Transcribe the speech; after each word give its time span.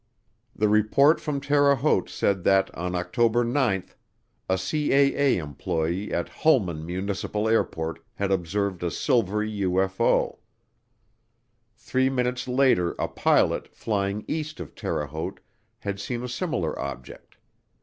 The 0.55 0.67
report 0.67 1.21
from 1.21 1.39
Terre 1.39 1.75
Haute 1.75 2.09
said 2.09 2.43
that 2.45 2.73
on 2.73 2.95
October 2.95 3.43
9, 3.43 3.83
a 4.49 4.53
CAA 4.55 5.35
employee 5.37 6.11
at 6.11 6.27
Hulman 6.27 6.83
Municipal 6.83 7.47
Airport 7.47 8.03
had 8.15 8.31
observed 8.31 8.81
a 8.81 8.89
silvery 8.89 9.51
UFO. 9.61 10.39
Three 11.75 12.09
minutes 12.09 12.47
later 12.47 12.93
a 12.97 13.07
pilot, 13.07 13.75
flying 13.75 14.25
east 14.27 14.59
of 14.59 14.73
Terre 14.73 15.05
Haute, 15.05 15.39
had 15.77 15.99
seen 15.99 16.23
a 16.23 16.27
similar 16.27 16.79
object. 16.79 17.37